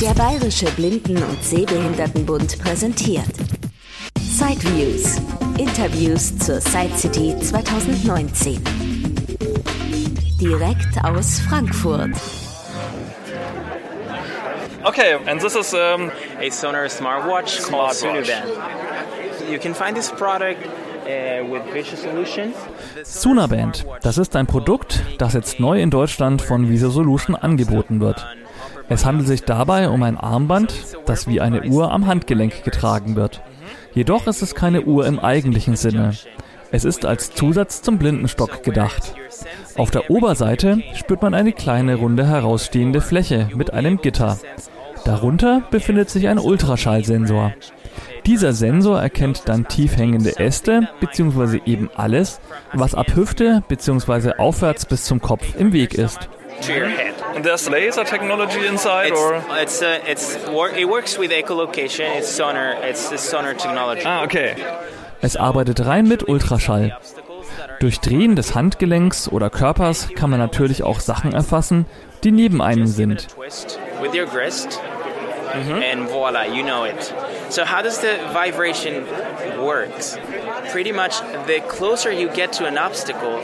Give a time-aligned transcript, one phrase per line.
[0.00, 3.24] Der Bayerische Blinden- und Sehbehindertenbund präsentiert
[4.20, 5.16] Sideviews.
[5.56, 8.62] Interviews zur Side City 2019.
[10.38, 12.10] Direkt aus Frankfurt.
[14.84, 16.10] Okay, and this is um,
[16.40, 18.52] a Sonar smartwatch called Sunuband.
[19.50, 20.58] You can find this product
[21.06, 22.54] uh, with Visual Solutions.
[23.02, 28.26] Sunaband, das ist ein Produkt, das jetzt neu in Deutschland von Visual Solution angeboten wird.
[28.88, 30.74] Es handelt sich dabei um ein Armband,
[31.06, 33.42] das wie eine Uhr am Handgelenk getragen wird.
[33.94, 36.12] Jedoch ist es keine Uhr im eigentlichen Sinne.
[36.70, 39.14] Es ist als Zusatz zum Blindenstock gedacht.
[39.76, 44.38] Auf der Oberseite spürt man eine kleine runde herausstehende Fläche mit einem Gitter.
[45.04, 47.52] Darunter befindet sich ein Ultraschallsensor.
[48.26, 51.60] Dieser Sensor erkennt dann tief hängende Äste bzw.
[51.64, 52.40] eben alles,
[52.72, 54.32] was ab Hüfte bzw.
[54.38, 56.28] aufwärts bis zum Kopf im Weg ist.
[56.62, 57.14] To your head.
[57.34, 62.16] And there's laser technology inside, It's, or it's, uh, it's wor- it works with echolocation.
[62.16, 62.74] It's sonar.
[62.82, 64.02] It's the sonar technology.
[64.04, 64.54] ah, okay.
[65.22, 66.96] Es arbeitet rein mit Ultraschall.
[67.80, 71.86] Durch Drehen des Handgelenks oder Körpers kann man natürlich auch Sachen erfassen,
[72.24, 73.28] die neben einem sind.
[73.34, 74.80] Twist with your wrist,
[75.54, 77.14] and voila, you know it.
[77.48, 79.04] So how does the vibration
[79.58, 80.18] works?
[80.72, 83.40] Pretty much, the closer you get to an obstacle,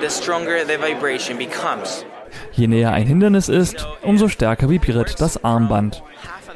[0.00, 2.04] the stronger the vibration becomes.
[2.52, 6.02] Je näher ein Hindernis ist, umso stärker vibriert das Armband.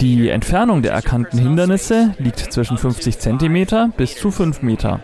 [0.00, 5.00] Die Entfernung der erkannten Hindernisse liegt zwischen 50 cm bis zu 5 Meter.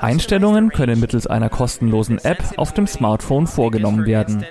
[0.00, 4.44] Einstellungen können mittels einer kostenlosen App auf dem Smartphone vorgenommen werden.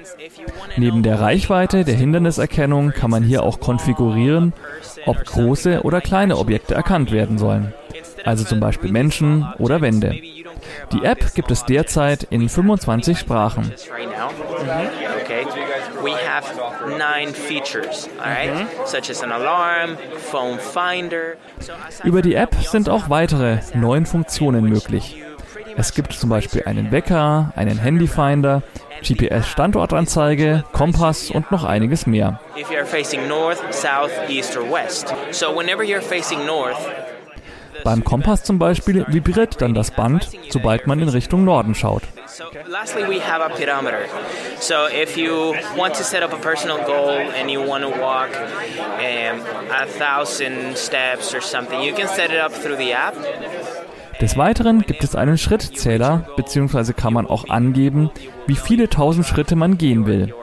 [0.76, 4.54] Neben der Reichweite der Hinderniserkennung kann man hier auch konfigurieren,
[5.06, 7.74] ob große oder kleine Objekte erkannt werden sollen,
[8.28, 10.12] also zum Beispiel Menschen oder Wände.
[10.92, 13.72] Die App gibt es derzeit in 25 Sprachen.
[21.60, 25.24] So aside Über die App sind auch weitere neun Funktionen möglich.
[25.78, 28.64] Es gibt zum Beispiel einen Wecker, einen Handyfinder,
[29.04, 32.40] GPS-Standortanzeige, Kompass und noch einiges mehr.
[32.58, 35.14] if you're facing north, south, east, or west.
[35.32, 36.80] So whenever you're facing north,
[37.88, 42.04] Beim Kompass zum Beispiel vibriert dann das Band, sobald man in Richtung Norden schaut.
[54.20, 58.12] Des Weiteren gibt es einen Schrittzähler, beziehungsweise kann man auch angeben,
[58.48, 60.34] wie viele tausend Schritte man gehen will.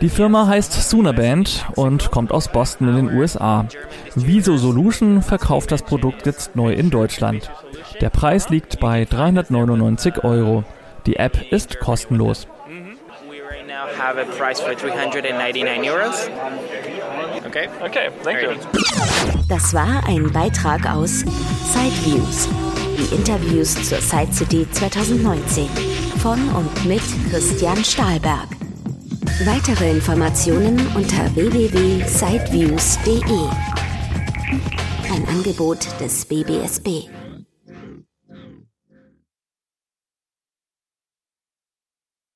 [0.00, 3.66] Die Firma heißt Sunaband und kommt aus Boston in den USA.
[4.14, 7.50] Viso Solution verkauft das Produkt jetzt neu in Deutschland.
[8.00, 10.64] Der Preis liegt bei 399 Euro.
[11.06, 12.46] Die App ist kostenlos.
[13.28, 16.30] We right now have a price for 399 euros.
[17.46, 17.68] Okay.
[17.84, 18.50] Okay, thank you.
[19.48, 21.24] Das war ein Beitrag aus
[21.72, 22.48] Sideviews.
[22.98, 25.68] Die Interviews zur Side City 2019
[26.18, 28.48] von und mit Christian Stahlberg.
[29.44, 33.22] Weitere Informationen unter www.sideviews.de.
[35.12, 37.08] Ein Angebot des BBSB.